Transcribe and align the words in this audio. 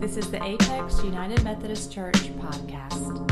This 0.00 0.16
is 0.16 0.30
the 0.30 0.42
Apex 0.42 1.04
United 1.04 1.44
Methodist 1.44 1.92
Church 1.92 2.34
podcast. 2.38 3.30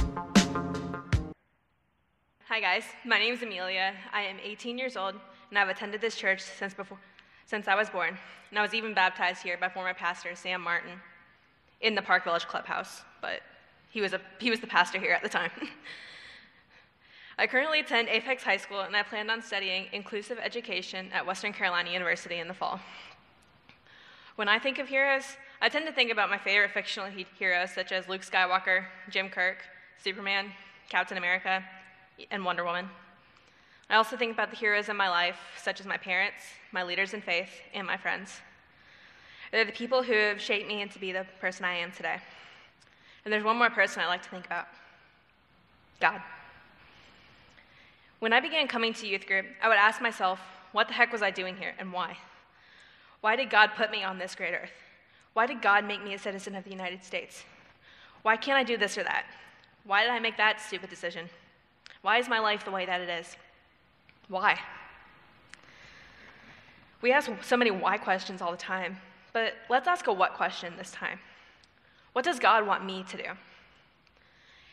Hi 2.47 2.61
guys, 2.61 2.83
my 3.07 3.19
name 3.19 3.33
is 3.33 3.43
Amelia. 3.43 3.95
I 4.13 4.21
am 4.21 4.37
18 4.45 4.77
years 4.77 4.95
old 4.95 5.15
and 5.49 5.59
I've 5.59 5.71
attended 5.71 6.03
this 6.03 6.15
church 6.15 6.43
since 6.43 6.75
before 6.75 6.99
since 7.47 7.69
I 7.69 7.75
was 7.75 7.89
born. 7.89 8.19
And 8.51 8.59
I 8.59 8.61
was 8.61 8.75
even 8.75 8.93
baptized 8.93 9.43
here 9.43 9.57
by 9.59 9.71
former 9.71 9.95
pastor 9.95 10.35
Sam 10.35 10.61
Martin 10.61 11.01
in 11.81 11.95
the 11.95 12.03
Park 12.03 12.25
Village 12.25 12.47
Clubhouse, 12.47 13.01
but 13.23 13.41
he 13.89 14.03
was 14.03 14.13
a 14.13 14.21
he 14.39 14.51
was 14.51 14.61
the 14.61 14.67
pastor 14.67 14.99
here 14.99 15.13
at 15.13 15.23
the 15.23 15.31
time. 15.31 15.51
I 17.39 17.47
currently 17.47 17.81
attend 17.81 18.09
Apex 18.11 18.43
High 18.43 18.59
School 18.59 18.81
and 18.81 18.95
I 18.95 19.05
plan 19.05 19.31
on 19.31 19.41
studying 19.41 19.87
inclusive 19.95 20.39
education 20.39 21.09
at 21.15 21.27
Western 21.27 21.55
Carolina 21.55 21.91
University 21.91 22.41
in 22.41 22.47
the 22.47 22.53
fall. 22.53 22.79
When 24.37 24.49
I 24.49 24.59
think 24.59 24.79
of 24.79 24.89
heroes, 24.89 25.25
I 25.61 25.69
tend 25.69 25.87
to 25.87 25.93
think 25.93 26.13
about 26.13 26.31
my 26.31 26.39
favorite 26.39 26.71
fictional 26.71 27.11
he- 27.11 27.27
heroes 27.39 27.73
such 27.73 27.91
as 27.91 28.09
Luke 28.09 28.23
Skywalker, 28.23 28.85
Jim 29.11 29.29
Kirk, 29.29 29.59
Superman, 30.03 30.53
Captain 30.89 31.19
America, 31.19 31.65
and 32.31 32.45
Wonder 32.45 32.65
Woman. 32.65 32.89
I 33.91 33.97
also 33.97 34.17
think 34.17 34.33
about 34.33 34.51
the 34.51 34.57
heroes 34.57 34.89
in 34.89 34.97
my 34.97 35.09
life, 35.09 35.39
such 35.61 35.81
as 35.81 35.87
my 35.87 35.97
parents, 35.97 36.43
my 36.73 36.83
leaders 36.83 37.15
in 37.15 37.23
faith, 37.23 37.51
and 37.75 37.87
my 37.87 37.97
friends. 37.97 38.41
They're 39.51 39.65
the 39.65 39.73
people 39.73 40.03
who 40.03 40.13
have 40.13 40.41
shaped 40.41 40.69
me 40.69 40.83
into 40.83 40.99
be 40.99 41.11
the 41.11 41.27
person 41.41 41.65
I 41.65 41.75
am 41.75 41.91
today. 41.91 42.19
And 43.25 43.33
there's 43.33 43.45
one 43.45 43.57
more 43.57 43.71
person 43.71 44.03
I 44.03 44.07
like 44.07 44.23
to 44.23 44.29
think 44.29 44.47
about 44.47 44.67
God. 46.01 46.21
When 48.21 48.33
I 48.33 48.41
began 48.41 48.69
coming 48.69 48.93
to 48.95 49.07
youth 49.07 49.27
group, 49.27 49.47
I 49.63 49.69
would 49.69 49.79
ask 49.79 50.03
myself, 50.03 50.39
what 50.73 50.89
the 50.89 50.95
heck 50.95 51.13
was 51.13 51.23
I 51.23 51.31
doing 51.31 51.57
here 51.57 51.75
and 51.79 51.93
why? 51.93 52.19
Why 53.21 53.37
did 53.37 53.51
God 53.51 53.71
put 53.77 53.91
me 53.91 54.05
on 54.05 54.19
this 54.19 54.35
great 54.35 54.55
earth? 54.55 54.71
Why 55.39 55.47
did 55.47 55.63
God 55.63 55.85
make 55.85 56.03
me 56.03 56.15
a 56.15 56.19
citizen 56.19 56.57
of 56.57 56.65
the 56.65 56.71
United 56.71 57.05
States? 57.05 57.45
Why 58.23 58.37
can't 58.37 58.59
I 58.59 58.65
do 58.65 58.77
this 58.77 58.99
or 58.99 59.05
that? 59.05 59.25
Why 59.85 60.03
did 60.03 60.11
I 60.11 60.19
make 60.19 60.37
that 60.37 60.61
stupid 60.61 60.91
decision? 60.91 61.29
Why 62.03 62.19
is 62.19 62.29
my 62.29 62.41
life 62.41 62.65
the 62.65 62.73
way 62.73 62.85
that 62.87 63.01
it 63.01 63.09
is? 63.09 63.37
Why? 64.27 64.59
We 67.03 67.13
ask 67.13 67.31
so 67.41 67.57
many 67.57 67.71
why 67.71 67.99
questions 67.99 68.43
all 68.43 68.51
the 68.51 68.57
time, 68.57 68.97
but 69.33 69.53
let's 69.71 69.87
ask 69.87 70.09
a 70.09 70.13
what 70.13 70.35
question 70.35 70.73
this 70.77 70.91
time. 70.91 71.21
What 72.15 72.25
does 72.25 72.41
God 72.41 72.67
want 72.67 72.85
me 72.85 73.05
to 73.09 73.17
do? 73.17 73.31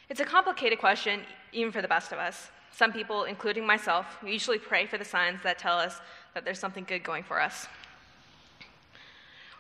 It's 0.09 0.19
a 0.19 0.25
complicated 0.25 0.79
question, 0.79 1.21
even 1.53 1.71
for 1.71 1.83
the 1.83 1.87
best 1.87 2.11
of 2.11 2.17
us. 2.17 2.49
Some 2.71 2.91
people, 2.91 3.25
including 3.25 3.67
myself, 3.67 4.17
usually 4.25 4.57
pray 4.57 4.87
for 4.87 4.97
the 4.97 5.05
signs 5.05 5.43
that 5.43 5.59
tell 5.59 5.77
us 5.77 6.01
that 6.33 6.43
there's 6.43 6.57
something 6.57 6.85
good 6.85 7.03
going 7.03 7.23
for 7.23 7.39
us. 7.39 7.67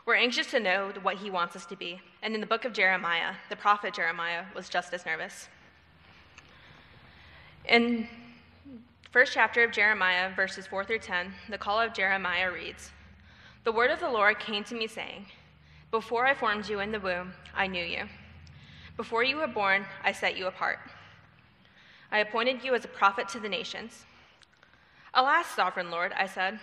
We're 0.05 0.15
anxious 0.15 0.51
to 0.51 0.59
know 0.59 0.91
what 1.01 1.17
he 1.17 1.31
wants 1.31 1.55
us 1.55 1.65
to 1.65 1.75
be. 1.75 1.99
And 2.21 2.35
in 2.35 2.41
the 2.41 2.45
book 2.45 2.63
of 2.63 2.73
Jeremiah, 2.73 3.33
the 3.49 3.55
prophet 3.55 3.95
Jeremiah 3.95 4.43
was 4.53 4.69
just 4.69 4.93
as 4.93 5.03
nervous. 5.03 5.49
In 7.67 8.07
first 9.09 9.33
chapter 9.33 9.63
of 9.63 9.71
Jeremiah, 9.71 10.35
verses 10.35 10.67
4 10.67 10.85
through 10.85 10.99
10, 10.99 11.33
the 11.49 11.57
call 11.57 11.81
of 11.81 11.95
Jeremiah 11.95 12.51
reads 12.51 12.91
The 13.63 13.71
word 13.71 13.89
of 13.89 13.99
the 13.99 14.11
Lord 14.11 14.39
came 14.39 14.63
to 14.65 14.75
me, 14.75 14.85
saying, 14.85 15.25
Before 15.89 16.27
I 16.27 16.35
formed 16.35 16.69
you 16.69 16.81
in 16.81 16.91
the 16.91 16.99
womb, 16.99 17.33
I 17.55 17.65
knew 17.65 17.83
you. 17.83 18.03
Before 18.97 19.23
you 19.23 19.37
were 19.37 19.47
born, 19.47 19.87
I 20.03 20.11
set 20.11 20.37
you 20.37 20.45
apart. 20.45 20.77
I 22.11 22.19
appointed 22.19 22.63
you 22.63 22.75
as 22.75 22.85
a 22.85 22.89
prophet 22.89 23.27
to 23.29 23.39
the 23.39 23.49
nations. 23.49 24.05
Alas, 25.15 25.47
sovereign 25.47 25.89
Lord, 25.89 26.13
I 26.13 26.27
said, 26.27 26.59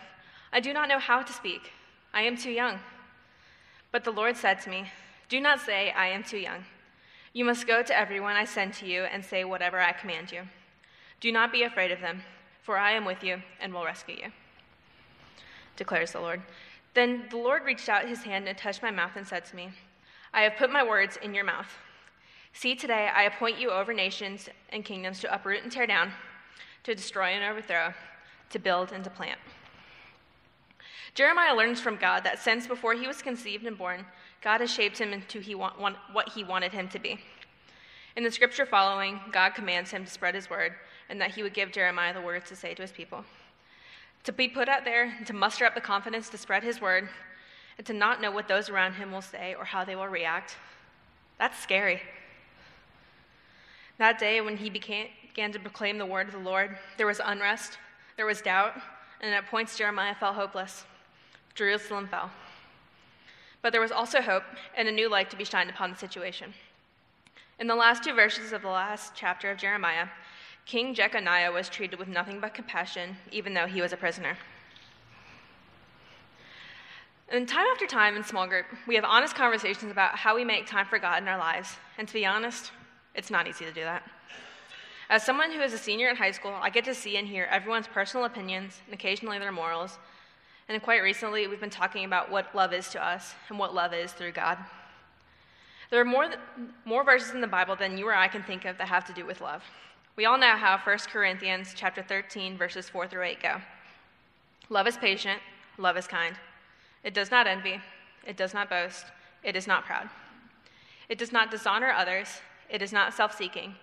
I 0.53 0.61
do 0.61 0.73
not 0.73 0.89
know 0.89 1.01
how 1.01 1.23
to 1.23 1.33
speak. 1.33 1.73
I 2.15 2.23
am 2.23 2.37
too 2.37 2.53
young. 2.53 2.79
But 3.93 4.05
the 4.05 4.11
Lord 4.11 4.37
said 4.37 4.61
to 4.63 4.71
me, 4.71 4.91
Do 5.29 5.39
not 5.39 5.61
say, 5.61 5.93
I 5.93 6.09
am 6.09 6.25
too 6.25 6.39
young. 6.39 6.65
You 7.35 7.45
must 7.45 7.67
go 7.67 7.83
to 7.83 7.97
everyone 7.97 8.37
I 8.37 8.45
send 8.45 8.75
to 8.75 8.87
you 8.87 9.05
and 9.05 9.25
say 9.25 9.45
whatever 9.45 9.79
I 9.79 9.93
command 9.93 10.33
you. 10.33 10.43
Do 11.21 11.31
not 11.31 11.53
be 11.53 11.63
afraid 11.63 11.93
of 11.93 12.01
them, 12.01 12.23
for 12.63 12.77
I 12.77 12.93
am 12.93 13.05
with 13.05 13.23
you 13.23 13.43
and 13.61 13.73
will 13.73 13.85
rescue 13.85 14.17
you, 14.17 14.33
declares 15.77 16.13
the 16.13 16.21
Lord. 16.21 16.43
Then 16.95 17.25
the 17.31 17.37
Lord 17.37 17.65
reached 17.65 17.89
out 17.89 18.09
his 18.09 18.23
hand 18.23 18.49
and 18.49 18.59
touched 18.59 18.83
my 18.83 18.91
mouth 18.91 19.13
and 19.17 19.27
said 19.27 19.45
to 19.47 19.57
me, 19.57 19.71
I 20.35 20.43
have 20.43 20.57
put 20.57 20.71
my 20.73 20.83
words 20.83 21.19
in 21.23 21.35
your 21.35 21.45
mouth. 21.45 21.69
See, 22.55 22.75
today 22.75 23.09
I 23.15 23.23
appoint 23.25 23.59
you 23.59 23.71
over 23.71 23.95
nations 23.95 24.49
and 24.71 24.85
kingdoms 24.85 25.21
to 25.21 25.35
uproot 25.35 25.63
and 25.63 25.73
tear 25.73 25.87
down, 25.87 26.13
to 26.85 26.95
destroy 26.95 27.29
and 27.29 27.45
overthrow, 27.45 27.95
to 28.51 28.59
build 28.59 28.93
and 28.93 29.05
to 29.05 29.11
plant. 29.11 29.39
Jeremiah 31.15 31.55
learns 31.55 31.81
from 31.81 31.97
God 31.97 32.25
that 32.25 32.39
since 32.39 32.67
before 32.67 32.95
he 32.95 33.07
was 33.07 33.21
conceived 33.21 33.67
and 33.67 33.77
born, 33.77 34.07
God 34.43 34.61
has 34.61 34.73
shaped 34.73 34.99
him 34.99 35.13
into 35.13 35.41
he 35.41 35.55
want, 35.55 35.79
want, 35.79 35.97
what 36.13 36.31
he 36.31 36.43
wanted 36.43 36.73
him 36.73 36.89
to 36.89 36.99
be. 36.99 37.21
In 38.17 38.25
the 38.25 38.31
scripture 38.31 38.67
following, 38.67 39.21
God 39.31 39.51
commands 39.51 39.91
him 39.91 40.05
to 40.05 40.11
spread 40.11 40.35
his 40.35 40.51
word 40.51 40.73
and 41.09 41.21
that 41.21 41.33
he 41.33 41.43
would 41.43 41.55
give 41.55 41.73
Jeremiah 41.73 42.15
the 42.15 42.23
words 42.23 42.49
to 42.49 42.57
say 42.57 42.75
to 42.75 42.83
his 42.83 42.93
people. 42.93 43.25
To 44.25 44.33
be 44.33 44.49
put 44.49 44.69
out 44.69 44.85
there, 44.85 45.15
to 45.27 45.33
muster 45.33 45.65
up 45.67 45.75
the 45.75 45.81
confidence 45.81 46.29
to 46.31 46.39
spread 46.39 46.63
his 46.63 46.81
word, 46.81 47.09
and 47.77 47.87
to 47.87 47.93
not 47.93 48.21
know 48.21 48.31
what 48.31 48.49
those 48.49 48.71
around 48.71 48.95
him 48.95 49.13
will 49.13 49.23
say 49.23 49.55
or 49.55 49.65
how 49.65 49.85
they 49.85 49.97
will 49.97 50.09
react, 50.09 50.57
that's 51.39 51.59
scary. 51.59 52.01
That 53.99 54.19
day, 54.19 54.41
when 54.41 54.57
he 54.57 54.71
began, 54.71 55.09
began 55.29 55.53
to 55.53 55.59
proclaim 55.59 55.99
the 55.99 56.07
word 56.07 56.29
of 56.29 56.33
the 56.33 56.39
Lord, 56.39 56.79
there 56.97 57.07
was 57.07 57.21
unrest, 57.23 57.79
there 58.17 58.27
was 58.27 58.41
doubt, 58.41 58.75
and 59.21 59.35
at 59.35 59.47
points 59.47 59.77
Jeremiah 59.77 60.15
felt 60.15 60.37
hopeless. 60.37 60.85
Jerusalem 61.55 62.09
fell. 62.09 62.31
But 63.61 63.73
there 63.73 63.81
was 63.81 63.93
also 63.93 64.21
hope 64.21 64.45
and 64.77 64.89
a 64.89 64.93
new 64.93 65.09
light 65.09 65.31
to 65.31 65.37
be 65.37 65.45
shined 65.45 65.71
upon 65.71 65.91
the 65.91 65.97
situation. 65.97 66.53
In 67.59 67.67
the 67.67 67.75
last 67.75 68.03
two 68.03 68.15
verses 68.15 68.53
of 68.53 68.63
the 68.63 68.69
last 68.69 69.13
chapter 69.15 69.51
of 69.51 69.59
Jeremiah, 69.59 70.09
King 70.67 70.95
Jeconiah 70.95 71.53
was 71.53 71.69
treated 71.69 71.99
with 71.99 72.09
nothing 72.09 72.41
but 72.41 72.55
compassion, 72.55 73.17
even 73.31 73.55
though 73.55 73.67
he 73.67 73.81
was 73.81 73.93
a 73.93 73.97
prisoner. 73.97 74.37
And 77.29 77.49
time 77.49 77.67
after 77.73 77.87
time 77.87 78.17
in 78.17 78.25
small 78.25 78.47
group, 78.47 78.67
we 78.87 78.95
have 78.95 79.05
honest 79.05 79.35
conversations 79.35 79.91
about 79.91 80.17
how 80.17 80.35
we 80.35 80.45
make 80.45 80.67
time 80.67 80.87
for 80.87 80.99
God 80.99 81.23
in 81.23 81.29
our 81.29 81.39
lives. 81.39 81.77
And 81.99 82.07
to 82.07 82.15
be 82.15 82.27
honest, 82.27 82.73
it's 83.15 83.31
not 83.31 83.49
easy 83.49 83.65
to 83.65 83.73
do 83.73 83.81
that. 83.83 84.03
As 85.09 85.25
someone 85.25 85.51
who 85.51 85.61
is 85.61 85.73
a 85.73 85.79
senior 85.79 86.09
in 86.09 86.17
high 86.17 86.31
school, 86.31 86.55
I 86.61 86.71
get 86.71 86.85
to 86.85 86.95
see 86.95 87.17
and 87.17 87.27
hear 87.27 87.45
everyone's 87.51 87.87
personal 87.87 88.27
opinions 88.27 88.81
and 88.87 88.95
occasionally 88.95 89.39
their 89.39 89.53
morals. 89.53 89.99
And 90.73 90.83
quite 90.83 91.03
recently, 91.03 91.47
we've 91.49 91.61
been 91.61 91.69
talking 91.69 92.07
about 92.07 92.31
what 92.31 92.55
love 92.55 92.73
is 92.73 92.89
to 92.93 93.05
us 93.05 93.35
and 93.51 93.59
what 93.59 93.75
love 93.75 93.93
is 93.93 94.11
through 94.11 94.33
God. 94.33 94.57
There 95.91 96.01
are 96.01 96.05
more, 96.05 96.31
more 96.87 97.05
verses 97.05 97.35
in 97.35 97.43
the 97.43 97.47
Bible 97.47 97.77
than 97.77 97.99
you 97.99 98.09
or 98.09 98.15
I 98.15 98.27
can 98.27 98.43
think 98.43 98.65
of 98.65 98.79
that 98.79 98.89
have 98.89 99.05
to 99.09 99.13
do 99.13 99.27
with 99.27 99.43
love. 99.43 99.63
We 100.17 100.25
all 100.25 100.39
know 100.39 100.57
how 100.57 100.79
1 100.79 100.99
Corinthians 101.13 101.75
chapter 101.77 102.03
13 102.03 102.57
verses 102.57 102.89
4 102.89 103.07
through 103.07 103.25
8 103.25 103.43
go. 103.43 103.57
Love 104.71 104.87
is 104.87 104.97
patient, 104.97 105.41
love 105.77 105.99
is 105.99 106.07
kind. 106.07 106.37
It 107.05 107.13
does 107.13 107.31
not 107.31 107.47
envy, 107.47 107.79
it 108.27 108.39
does 108.39 108.55
not 108.55 108.71
boast, 108.71 109.05
it 109.43 109.55
is 109.55 109.67
not 109.67 109.85
proud. 109.85 110.09
It 111.11 111.19
does 111.19 111.33
not 111.33 111.51
dishonor 111.51 111.91
others, 111.91 112.41
it 112.71 112.81
is 112.81 112.95
not 112.95 113.13
self-seeking, 113.13 113.75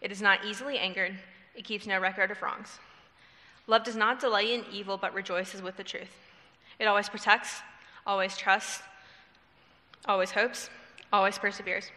it 0.00 0.10
is 0.10 0.20
not 0.20 0.44
easily 0.44 0.76
angered, 0.76 1.16
it 1.54 1.62
keeps 1.64 1.86
no 1.86 2.00
record 2.00 2.32
of 2.32 2.42
wrongs. 2.42 2.80
Love 3.68 3.84
does 3.84 3.94
not 3.94 4.18
delight 4.18 4.50
in 4.50 4.64
evil 4.72 4.96
but 4.96 5.14
rejoices 5.14 5.62
with 5.62 5.76
the 5.76 5.84
truth. 5.84 6.31
It 6.82 6.88
always 6.88 7.08
protects, 7.08 7.62
always 8.04 8.36
trusts, 8.36 8.82
always 10.06 10.32
hopes, 10.32 10.68
always 11.12 11.38
perseveres. 11.38 11.92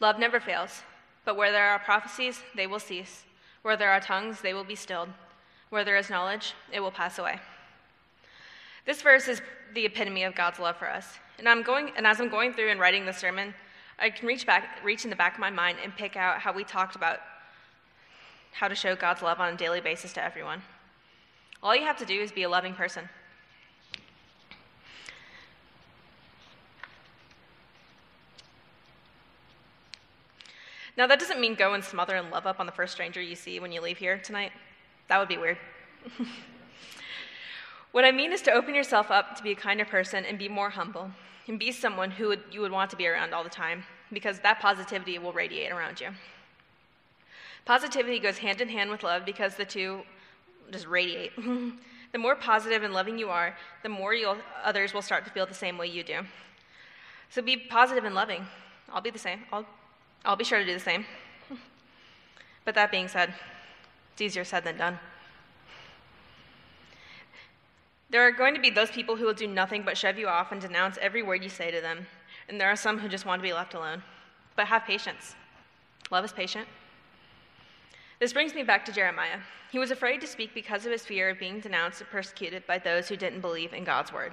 Love 0.00 0.18
never 0.18 0.38
fails, 0.38 0.82
but 1.24 1.34
where 1.34 1.50
there 1.50 1.70
are 1.70 1.78
prophecies, 1.78 2.42
they 2.54 2.66
will 2.66 2.78
cease. 2.78 3.24
Where 3.62 3.74
there 3.74 3.90
are 3.90 4.00
tongues, 4.00 4.42
they 4.42 4.52
will 4.52 4.64
be 4.64 4.74
stilled. 4.74 5.08
Where 5.70 5.82
there 5.82 5.96
is 5.96 6.10
knowledge, 6.10 6.52
it 6.70 6.80
will 6.80 6.90
pass 6.90 7.18
away. 7.18 7.40
This 8.84 9.00
verse 9.00 9.28
is 9.28 9.40
the 9.72 9.86
epitome 9.86 10.24
of 10.24 10.34
God's 10.34 10.58
love 10.58 10.76
for 10.76 10.90
us. 10.90 11.18
And, 11.38 11.48
I'm 11.48 11.62
going, 11.62 11.90
and 11.96 12.06
as 12.06 12.20
I'm 12.20 12.28
going 12.28 12.52
through 12.52 12.68
and 12.68 12.78
writing 12.78 13.06
the 13.06 13.14
sermon, 13.14 13.54
I 13.98 14.10
can 14.10 14.28
reach, 14.28 14.44
back, 14.44 14.84
reach 14.84 15.04
in 15.04 15.10
the 15.10 15.16
back 15.16 15.36
of 15.36 15.40
my 15.40 15.48
mind 15.48 15.78
and 15.82 15.96
pick 15.96 16.16
out 16.16 16.40
how 16.40 16.52
we 16.52 16.64
talked 16.64 16.96
about 16.96 17.20
how 18.52 18.68
to 18.68 18.74
show 18.74 18.94
God's 18.94 19.22
love 19.22 19.40
on 19.40 19.54
a 19.54 19.56
daily 19.56 19.80
basis 19.80 20.12
to 20.12 20.22
everyone. 20.22 20.60
All 21.62 21.74
you 21.74 21.86
have 21.86 21.96
to 21.96 22.04
do 22.04 22.20
is 22.20 22.30
be 22.30 22.42
a 22.42 22.48
loving 22.50 22.74
person. 22.74 23.08
Now, 30.96 31.06
that 31.06 31.20
doesn't 31.20 31.40
mean 31.40 31.54
go 31.54 31.74
and 31.74 31.84
smother 31.84 32.16
and 32.16 32.30
love 32.30 32.46
up 32.46 32.58
on 32.58 32.66
the 32.66 32.72
first 32.72 32.92
stranger 32.92 33.20
you 33.20 33.34
see 33.34 33.60
when 33.60 33.70
you 33.70 33.80
leave 33.80 33.98
here 33.98 34.18
tonight. 34.18 34.52
That 35.08 35.18
would 35.18 35.28
be 35.28 35.36
weird. 35.36 35.58
what 37.92 38.04
I 38.04 38.12
mean 38.12 38.32
is 38.32 38.42
to 38.42 38.52
open 38.52 38.74
yourself 38.74 39.10
up 39.10 39.36
to 39.36 39.42
be 39.42 39.52
a 39.52 39.56
kinder 39.56 39.84
person 39.84 40.24
and 40.24 40.38
be 40.38 40.48
more 40.48 40.70
humble 40.70 41.10
and 41.48 41.58
be 41.58 41.70
someone 41.70 42.10
who 42.10 42.28
would, 42.28 42.42
you 42.50 42.60
would 42.60 42.72
want 42.72 42.90
to 42.90 42.96
be 42.96 43.06
around 43.06 43.34
all 43.34 43.44
the 43.44 43.50
time 43.50 43.84
because 44.12 44.40
that 44.40 44.60
positivity 44.60 45.18
will 45.18 45.32
radiate 45.32 45.70
around 45.70 46.00
you. 46.00 46.08
Positivity 47.64 48.18
goes 48.18 48.38
hand 48.38 48.60
in 48.60 48.68
hand 48.68 48.90
with 48.90 49.02
love 49.02 49.24
because 49.24 49.56
the 49.56 49.64
two 49.64 50.02
just 50.70 50.86
radiate. 50.86 51.32
the 52.12 52.18
more 52.18 52.36
positive 52.36 52.82
and 52.82 52.94
loving 52.94 53.18
you 53.18 53.28
are, 53.28 53.56
the 53.82 53.88
more 53.88 54.14
others 54.64 54.94
will 54.94 55.02
start 55.02 55.24
to 55.24 55.30
feel 55.30 55.46
the 55.46 55.54
same 55.54 55.76
way 55.76 55.86
you 55.86 56.02
do. 56.02 56.20
So 57.30 57.42
be 57.42 57.56
positive 57.56 58.04
and 58.04 58.14
loving. 58.14 58.46
I'll 58.88 59.00
be 59.00 59.10
the 59.10 59.18
same. 59.18 59.40
I'll, 59.52 59.66
I'll 60.26 60.36
be 60.36 60.44
sure 60.44 60.58
to 60.58 60.66
do 60.66 60.74
the 60.74 60.80
same. 60.80 61.06
But 62.64 62.74
that 62.74 62.90
being 62.90 63.06
said, 63.06 63.32
it's 64.12 64.20
easier 64.20 64.44
said 64.44 64.64
than 64.64 64.76
done. 64.76 64.98
There 68.10 68.22
are 68.26 68.32
going 68.32 68.54
to 68.54 68.60
be 68.60 68.70
those 68.70 68.90
people 68.90 69.14
who 69.14 69.24
will 69.24 69.34
do 69.34 69.46
nothing 69.46 69.82
but 69.84 69.96
shove 69.96 70.18
you 70.18 70.26
off 70.26 70.50
and 70.50 70.60
denounce 70.60 70.98
every 71.00 71.22
word 71.22 71.44
you 71.44 71.48
say 71.48 71.70
to 71.70 71.80
them, 71.80 72.06
and 72.48 72.60
there 72.60 72.68
are 72.68 72.76
some 72.76 72.98
who 72.98 73.08
just 73.08 73.24
want 73.24 73.40
to 73.40 73.48
be 73.48 73.52
left 73.52 73.74
alone. 73.74 74.02
But 74.56 74.66
have 74.66 74.84
patience. 74.84 75.36
Love 76.10 76.24
is 76.24 76.32
patient. 76.32 76.66
This 78.18 78.32
brings 78.32 78.54
me 78.54 78.64
back 78.64 78.84
to 78.86 78.92
Jeremiah. 78.92 79.38
He 79.70 79.78
was 79.78 79.92
afraid 79.92 80.20
to 80.22 80.26
speak 80.26 80.54
because 80.54 80.86
of 80.86 80.92
his 80.92 81.04
fear 81.04 81.30
of 81.30 81.38
being 81.38 81.60
denounced 81.60 82.00
and 82.00 82.10
persecuted 82.10 82.66
by 82.66 82.78
those 82.78 83.08
who 83.08 83.16
didn't 83.16 83.42
believe 83.42 83.72
in 83.72 83.84
God's 83.84 84.12
word. 84.12 84.32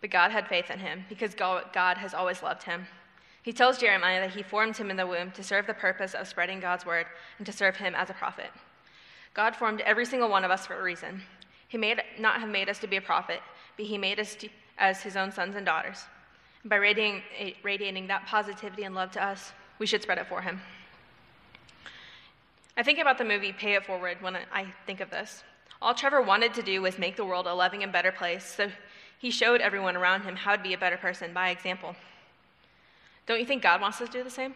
But 0.00 0.10
God 0.10 0.30
had 0.30 0.46
faith 0.46 0.70
in 0.70 0.78
him 0.78 1.04
because 1.08 1.34
God 1.34 1.96
has 1.96 2.14
always 2.14 2.42
loved 2.42 2.62
him. 2.64 2.86
He 3.42 3.52
tells 3.52 3.78
Jeremiah 3.78 4.20
that 4.20 4.36
he 4.36 4.42
formed 4.42 4.76
him 4.76 4.90
in 4.90 4.96
the 4.96 5.06
womb 5.06 5.32
to 5.32 5.42
serve 5.42 5.66
the 5.66 5.74
purpose 5.74 6.14
of 6.14 6.28
spreading 6.28 6.60
God's 6.60 6.86
word 6.86 7.06
and 7.38 7.46
to 7.46 7.52
serve 7.52 7.76
him 7.76 7.94
as 7.94 8.08
a 8.08 8.14
prophet. 8.14 8.50
God 9.34 9.56
formed 9.56 9.80
every 9.80 10.04
single 10.04 10.28
one 10.28 10.44
of 10.44 10.50
us 10.50 10.66
for 10.66 10.78
a 10.78 10.82
reason. 10.82 11.22
He 11.66 11.78
may 11.78 11.96
not 12.18 12.40
have 12.40 12.48
made 12.48 12.68
us 12.68 12.78
to 12.80 12.86
be 12.86 12.96
a 12.96 13.02
prophet, 13.02 13.40
but 13.76 13.86
he 13.86 13.98
made 13.98 14.20
us 14.20 14.36
to, 14.36 14.48
as 14.78 15.02
his 15.02 15.16
own 15.16 15.32
sons 15.32 15.56
and 15.56 15.66
daughters. 15.66 16.04
By 16.64 16.76
radiating, 16.76 17.22
radiating 17.64 18.06
that 18.06 18.26
positivity 18.26 18.84
and 18.84 18.94
love 18.94 19.10
to 19.12 19.24
us, 19.24 19.52
we 19.78 19.86
should 19.86 20.02
spread 20.02 20.18
it 20.18 20.28
for 20.28 20.42
him. 20.42 20.60
I 22.76 22.82
think 22.82 23.00
about 23.00 23.18
the 23.18 23.24
movie 23.24 23.52
Pay 23.52 23.74
It 23.74 23.84
Forward 23.84 24.18
when 24.20 24.36
I 24.52 24.66
think 24.86 25.00
of 25.00 25.10
this. 25.10 25.42
All 25.80 25.94
Trevor 25.94 26.22
wanted 26.22 26.54
to 26.54 26.62
do 26.62 26.80
was 26.80 26.98
make 26.98 27.16
the 27.16 27.24
world 27.24 27.46
a 27.46 27.54
loving 27.54 27.82
and 27.82 27.92
better 27.92 28.12
place, 28.12 28.44
so 28.44 28.70
he 29.18 29.30
showed 29.30 29.60
everyone 29.60 29.96
around 29.96 30.22
him 30.22 30.36
how 30.36 30.54
to 30.54 30.62
be 30.62 30.74
a 30.74 30.78
better 30.78 30.96
person 30.96 31.32
by 31.32 31.50
example. 31.50 31.96
Don't 33.26 33.40
you 33.40 33.46
think 33.46 33.62
God 33.62 33.80
wants 33.80 34.00
us 34.00 34.08
to 34.08 34.18
do 34.18 34.24
the 34.24 34.30
same? 34.30 34.54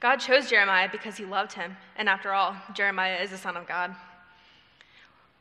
God 0.00 0.16
chose 0.16 0.48
Jeremiah 0.48 0.88
because 0.90 1.16
he 1.16 1.24
loved 1.24 1.52
him, 1.52 1.76
and 1.96 2.08
after 2.08 2.32
all, 2.32 2.56
Jeremiah 2.74 3.22
is 3.22 3.30
the 3.30 3.36
son 3.36 3.56
of 3.56 3.68
God. 3.68 3.94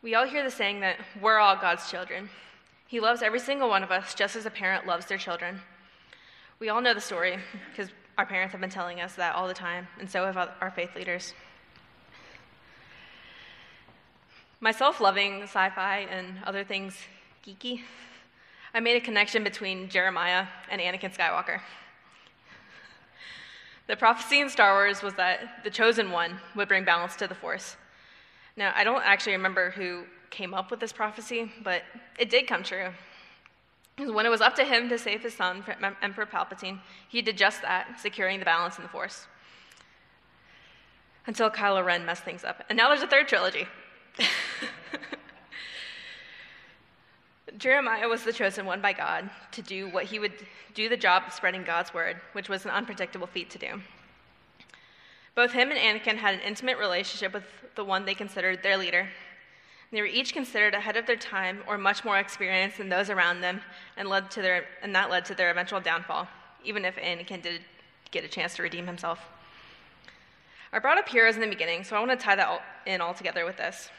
We 0.02 0.16
all 0.16 0.26
hear 0.26 0.44
the 0.44 0.52
saying 0.52 0.82
that 0.82 0.98
we're 1.22 1.40
all 1.40 1.56
God's 1.56 1.90
children. 1.90 2.30
He 2.88 3.00
loves 3.00 3.22
every 3.22 3.40
single 3.40 3.70
one 3.70 3.84
of 3.84 3.92
us 3.92 4.14
just 4.14 4.36
as 4.36 4.46
a 4.46 4.50
parent 4.50 4.86
loves 4.86 5.06
their 5.06 5.18
children. 5.18 5.62
We 6.60 6.70
all 6.70 6.82
know 6.82 6.94
the 6.94 7.02
story 7.02 7.38
because 7.70 7.92
our 8.18 8.26
parents 8.26 8.52
have 8.52 8.60
been 8.60 8.70
telling 8.70 9.00
us 9.00 9.16
that 9.16 9.36
all 9.36 9.48
the 9.48 9.54
time, 9.54 9.88
and 10.00 10.10
so 10.10 10.26
have 10.26 10.38
our 10.60 10.72
faith 10.72 10.94
leaders. 10.96 11.34
Myself 14.60 15.00
loving 15.00 15.44
sci 15.44 15.70
fi 15.70 16.00
and 16.12 16.36
other 16.46 16.66
things 16.66 16.98
geeky, 17.48 17.82
I 18.74 18.80
made 18.80 18.96
a 18.96 19.02
connection 19.02 19.44
between 19.44 19.90
Jeremiah 19.90 20.46
and 20.70 20.80
Anakin 20.80 21.16
Skywalker. 21.16 21.62
The 23.88 23.96
prophecy 23.96 24.40
in 24.40 24.50
Star 24.50 24.74
Wars 24.76 25.02
was 25.02 25.16
that 25.16 25.64
the 25.64 25.72
chosen 25.72 26.12
one 26.12 26.40
would 26.56 26.68
bring 26.68 26.86
balance 26.86 27.16
to 27.16 27.28
the 27.28 27.34
Force. 27.34 27.76
Now, 28.56 28.72
I 28.76 28.84
don't 28.84 29.02
actually 29.04 29.32
remember 29.32 29.72
who 29.72 30.04
came 30.30 30.54
up 30.54 30.70
with 30.70 30.80
this 30.80 30.94
prophecy, 30.94 31.52
but 31.64 31.82
it 32.20 32.30
did 32.30 32.46
come 32.46 32.62
true. 32.62 32.90
When 33.98 34.28
it 34.28 34.30
was 34.30 34.42
up 34.42 34.56
to 34.58 34.64
him 34.64 34.88
to 34.90 34.98
save 35.00 35.24
his 35.24 35.34
son, 35.34 35.64
Emperor 36.04 36.28
Palpatine, 36.28 36.80
he 37.08 37.24
did 37.24 37.38
just 37.38 37.64
that, 37.64 38.00
securing 38.00 38.38
the 38.38 38.46
balance 38.46 38.78
in 38.78 38.84
the 38.84 38.90
Force. 38.90 39.26
Until 41.26 41.50
Kylo 41.50 41.84
Ren 41.84 42.06
messed 42.06 42.24
things 42.24 42.44
up. 42.44 42.64
And 42.70 42.78
now 42.78 42.90
there's 42.90 43.02
a 43.02 43.08
third 43.08 43.28
trilogy. 43.28 43.68
Jeremiah 47.60 48.08
was 48.08 48.24
the 48.24 48.34
chosen 48.34 48.66
one 48.66 48.82
by 48.82 48.94
God 48.94 49.30
to 49.52 49.62
do 49.62 49.90
what 49.90 50.06
he 50.06 50.18
would 50.18 50.34
do 50.74 50.90
the 50.90 50.98
job 50.98 51.24
of 51.28 51.34
spreading 51.34 51.64
God's 51.64 51.94
word, 51.94 52.18
which 52.34 52.50
was 52.50 52.66
an 52.66 52.72
unpredictable 52.72 53.28
feat 53.28 53.50
to 53.52 53.60
do. 53.60 53.82
Both 55.36 55.52
him 55.52 55.70
and 55.70 55.78
Anakin 55.78 56.16
had 56.16 56.34
an 56.34 56.42
intimate 56.42 56.78
relationship 56.78 57.34
with 57.34 57.44
the 57.76 57.84
one 57.86 58.06
they 58.06 58.16
considered 58.16 58.64
their 58.64 58.78
leader, 58.78 59.08
they 59.92 60.02
were 60.02 60.08
each 60.08 60.34
considered 60.34 60.76
ahead 60.76 60.98
of 60.98 61.08
their 61.08 61.16
time 61.16 61.64
or 61.68 61.78
much 61.78 62.06
more 62.06 62.20
experienced 62.20 62.78
than 62.78 62.90
those 62.90 63.10
around 63.10 63.42
them, 63.42 63.62
and, 63.98 64.08
led 64.08 64.30
to 64.32 64.42
their, 64.42 64.66
and 64.84 64.96
that 64.96 65.10
led 65.10 65.26
to 65.26 65.36
their 65.36 65.50
eventual 65.50 65.82
downfall, 65.82 66.28
even 66.64 66.86
if 66.86 66.96
Anakin 66.98 67.42
did 67.42 67.62
get 68.12 68.24
a 68.24 68.28
chance 68.28 68.56
to 68.56 68.64
redeem 68.64 68.86
himself. 68.86 69.20
I 70.72 70.78
brought 70.78 71.00
up 71.00 71.10
heroes 71.10 71.36
in 71.36 71.42
the 71.42 71.48
beginning, 71.48 71.84
so 71.84 71.96
I 71.96 72.00
want 72.00 72.12
to 72.12 72.24
tie 72.24 72.36
that 72.36 72.62
in 72.86 73.02
all 73.02 73.16
together 73.16 73.46
with 73.46 73.58
this. 73.58 73.90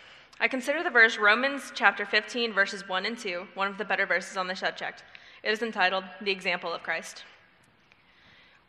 I 0.43 0.49
consider 0.49 0.83
the 0.83 0.89
verse 0.89 1.19
Romans 1.19 1.71
chapter 1.75 2.07
15, 2.07 2.55
verses 2.55 2.89
1 2.89 3.05
and 3.05 3.19
2, 3.19 3.49
one 3.53 3.69
of 3.69 3.77
the 3.77 3.85
better 3.85 4.07
verses 4.07 4.39
on 4.39 4.47
the 4.47 4.57
subject. 4.57 5.05
It 5.43 5.51
is 5.51 5.61
entitled 5.61 6.05
The 6.23 6.31
Example 6.31 6.73
of 6.73 6.83
Christ. 6.83 7.25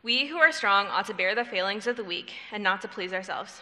We 0.04 0.28
who 0.28 0.36
are 0.38 0.52
strong 0.52 0.88
ought 0.88 1.06
to 1.06 1.14
bear 1.14 1.34
the 1.34 1.46
failings 1.46 1.88
of 1.88 1.96
the 1.96 2.04
weak 2.04 2.34
and 2.52 2.62
not 2.62 2.82
to 2.82 2.90
please 2.90 3.14
ourselves. 3.14 3.62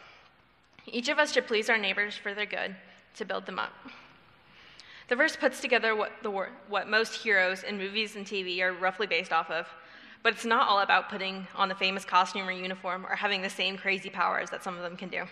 Each 0.87 1.07
of 1.07 1.19
us 1.19 1.31
should 1.33 1.45
please 1.45 1.69
our 1.69 1.77
neighbors 1.77 2.15
for 2.15 2.33
their 2.33 2.47
good 2.47 2.75
to 3.17 3.25
build 3.25 3.45
them 3.45 3.59
up. 3.59 3.73
The 5.07 5.15
verse 5.15 5.35
puts 5.35 5.61
together 5.61 5.95
what, 5.95 6.11
the, 6.23 6.31
what 6.67 6.89
most 6.89 7.13
heroes 7.13 7.61
in 7.61 7.77
movies 7.77 8.15
and 8.15 8.25
TV 8.25 8.59
are 8.61 8.73
roughly 8.73 9.05
based 9.05 9.31
off 9.31 9.51
of, 9.51 9.67
but 10.23 10.33
it's 10.33 10.45
not 10.45 10.67
all 10.67 10.79
about 10.79 11.09
putting 11.09 11.45
on 11.53 11.69
the 11.69 11.75
famous 11.75 12.05
costume 12.05 12.49
or 12.49 12.53
uniform 12.53 13.05
or 13.05 13.15
having 13.15 13.43
the 13.43 13.49
same 13.51 13.77
crazy 13.77 14.09
powers 14.09 14.49
that 14.49 14.63
some 14.63 14.75
of 14.75 14.81
them 14.81 14.97
can 14.97 15.09
do. 15.09 15.25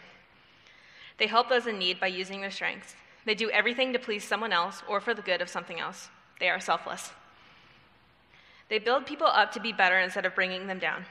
They 1.18 1.28
help 1.28 1.50
those 1.50 1.68
in 1.68 1.80
need 1.80 2.00
by 2.00 2.08
using 2.08 2.42
their 2.42 2.52
strengths. 2.52 2.96
They 3.26 3.36
do 3.36 3.50
everything 3.50 3.92
to 3.94 4.00
please 4.00 4.24
someone 4.24 4.54
else 4.54 4.84
or 4.88 5.02
for 5.02 5.14
the 5.14 5.22
good 5.22 5.42
of 5.42 5.50
something 5.50 5.80
else. 5.80 6.10
They 6.40 6.50
are 6.50 6.60
selfless. 6.60 7.12
They 8.70 8.80
build 8.80 9.06
people 9.06 9.28
up 9.28 9.52
to 9.54 9.60
be 9.60 9.74
better 9.74 10.00
instead 10.00 10.26
of 10.26 10.36
bringing 10.36 10.68
them 10.68 10.80
down. 10.80 11.06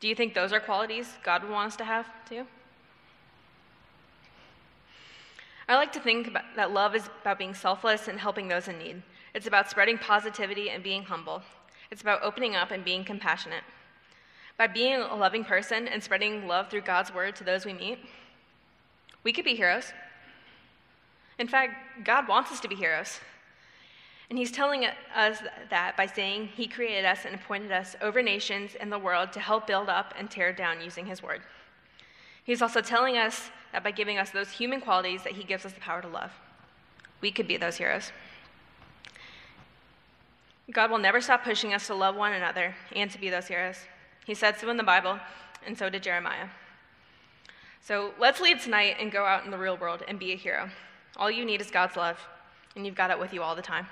Do 0.00 0.08
you 0.08 0.14
think 0.14 0.32
those 0.32 0.52
are 0.52 0.60
qualities 0.60 1.14
God 1.22 1.42
would 1.42 1.52
want 1.52 1.68
us 1.68 1.76
to 1.76 1.84
have 1.84 2.06
too? 2.28 2.46
I 5.68 5.76
like 5.76 5.92
to 5.92 6.00
think 6.00 6.26
about, 6.26 6.44
that 6.56 6.72
love 6.72 6.96
is 6.96 7.08
about 7.20 7.38
being 7.38 7.54
selfless 7.54 8.08
and 8.08 8.18
helping 8.18 8.48
those 8.48 8.66
in 8.66 8.78
need. 8.78 9.02
It's 9.34 9.46
about 9.46 9.70
spreading 9.70 9.98
positivity 9.98 10.70
and 10.70 10.82
being 10.82 11.04
humble. 11.04 11.42
It's 11.92 12.02
about 12.02 12.22
opening 12.22 12.56
up 12.56 12.72
and 12.72 12.84
being 12.84 13.04
compassionate. 13.04 13.62
By 14.56 14.66
being 14.66 15.00
a 15.00 15.14
loving 15.14 15.44
person 15.44 15.86
and 15.86 16.02
spreading 16.02 16.48
love 16.48 16.70
through 16.70 16.80
God's 16.80 17.14
word 17.14 17.36
to 17.36 17.44
those 17.44 17.64
we 17.64 17.72
meet, 17.72 18.00
we 19.22 19.32
could 19.32 19.44
be 19.44 19.54
heroes. 19.54 19.92
In 21.38 21.48
fact, 21.48 22.04
God 22.04 22.28
wants 22.28 22.52
us 22.52 22.60
to 22.60 22.68
be 22.68 22.74
heroes. 22.74 23.20
And 24.28 24.38
He's 24.38 24.52
telling 24.52 24.86
us 25.14 25.38
that 25.70 25.96
by 25.96 26.06
saying 26.06 26.48
He 26.54 26.66
created 26.66 27.04
us 27.04 27.20
and 27.24 27.34
appointed 27.34 27.72
us 27.72 27.96
over 28.00 28.22
nations 28.22 28.76
in 28.80 28.90
the 28.90 28.98
world 28.98 29.32
to 29.32 29.40
help 29.40 29.66
build 29.66 29.88
up 29.88 30.14
and 30.18 30.30
tear 30.30 30.52
down 30.52 30.80
using 30.80 31.06
His 31.06 31.22
word. 31.22 31.42
He's 32.44 32.62
also 32.62 32.80
telling 32.80 33.16
us 33.16 33.50
that 33.72 33.84
by 33.84 33.90
giving 33.90 34.18
us 34.18 34.30
those 34.30 34.50
human 34.50 34.80
qualities 34.80 35.22
that 35.22 35.34
he 35.34 35.44
gives 35.44 35.64
us 35.64 35.72
the 35.72 35.80
power 35.80 36.02
to 36.02 36.08
love. 36.08 36.32
We 37.20 37.30
could 37.30 37.46
be 37.46 37.56
those 37.56 37.76
heroes. 37.76 38.12
God 40.72 40.90
will 40.90 40.98
never 40.98 41.20
stop 41.20 41.44
pushing 41.44 41.74
us 41.74 41.86
to 41.88 41.94
love 41.94 42.14
one 42.14 42.32
another 42.32 42.74
and 42.94 43.10
to 43.10 43.20
be 43.20 43.30
those 43.30 43.48
heroes. 43.48 43.76
He 44.24 44.34
said 44.34 44.58
so 44.58 44.68
in 44.70 44.76
the 44.76 44.82
Bible, 44.82 45.18
and 45.66 45.76
so 45.76 45.90
did 45.90 46.02
Jeremiah. 46.02 46.48
So 47.82 48.12
let's 48.18 48.40
leave 48.40 48.62
tonight 48.62 48.96
and 49.00 49.10
go 49.10 49.24
out 49.24 49.44
in 49.44 49.50
the 49.50 49.58
real 49.58 49.76
world 49.76 50.02
and 50.06 50.18
be 50.18 50.32
a 50.32 50.36
hero. 50.36 50.70
All 51.16 51.30
you 51.30 51.44
need 51.44 51.60
is 51.60 51.70
God's 51.70 51.96
love, 51.96 52.18
and 52.76 52.86
you've 52.86 52.94
got 52.94 53.10
it 53.10 53.18
with 53.18 53.32
you 53.32 53.42
all 53.42 53.56
the 53.56 53.62
time. 53.62 53.86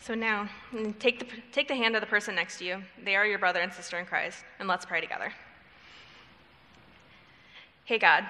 So 0.00 0.14
now, 0.14 0.48
take 1.00 1.18
the, 1.18 1.26
take 1.50 1.66
the 1.66 1.74
hand 1.74 1.96
of 1.96 2.00
the 2.00 2.06
person 2.06 2.36
next 2.36 2.58
to 2.58 2.64
you. 2.64 2.82
They 3.02 3.16
are 3.16 3.26
your 3.26 3.40
brother 3.40 3.60
and 3.60 3.72
sister 3.72 3.98
in 3.98 4.06
Christ, 4.06 4.44
and 4.60 4.68
let's 4.68 4.84
pray 4.84 5.00
together. 5.00 5.32
Hey, 7.84 7.98
God, 7.98 8.24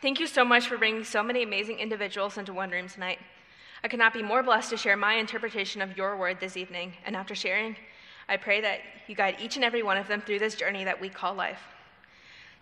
thank 0.00 0.20
you 0.20 0.26
so 0.26 0.42
much 0.42 0.68
for 0.68 0.78
bringing 0.78 1.04
so 1.04 1.22
many 1.22 1.42
amazing 1.42 1.80
individuals 1.80 2.38
into 2.38 2.54
one 2.54 2.70
room 2.70 2.88
tonight. 2.88 3.18
I 3.84 3.88
could 3.88 3.98
not 3.98 4.14
be 4.14 4.22
more 4.22 4.42
blessed 4.42 4.70
to 4.70 4.76
share 4.78 4.96
my 4.96 5.14
interpretation 5.14 5.82
of 5.82 5.98
your 5.98 6.16
word 6.16 6.40
this 6.40 6.56
evening, 6.56 6.94
and 7.04 7.14
after 7.14 7.34
sharing, 7.34 7.76
I 8.28 8.36
pray 8.36 8.60
that 8.60 8.80
you 9.06 9.14
guide 9.14 9.36
each 9.40 9.56
and 9.56 9.64
every 9.64 9.82
one 9.82 9.96
of 9.96 10.06
them 10.08 10.20
through 10.20 10.38
this 10.38 10.54
journey 10.54 10.84
that 10.84 11.00
we 11.00 11.08
call 11.08 11.34
life. 11.34 11.60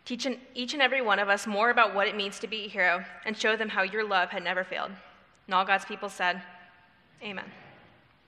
Teach 0.04 0.26
each 0.54 0.72
and 0.72 0.82
every 0.82 1.02
one 1.02 1.18
of 1.18 1.28
us 1.28 1.46
more 1.46 1.70
about 1.70 1.94
what 1.94 2.06
it 2.06 2.14
means 2.14 2.38
to 2.38 2.46
be 2.46 2.64
a 2.64 2.68
hero 2.68 3.04
and 3.24 3.36
show 3.36 3.56
them 3.56 3.68
how 3.68 3.82
your 3.82 4.04
love 4.04 4.30
had 4.30 4.44
never 4.44 4.62
failed. 4.62 4.92
And 5.46 5.54
all 5.54 5.64
God's 5.64 5.84
people 5.84 6.08
said, 6.08 6.40
Amen. 7.22 7.50